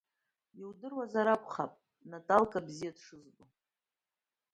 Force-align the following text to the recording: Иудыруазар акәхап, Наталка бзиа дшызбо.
Иудыруазар 0.61 1.27
акәхап, 1.33 1.73
Наталка 2.09 2.59
бзиа 2.65 2.91
дшызбо. 2.95 3.45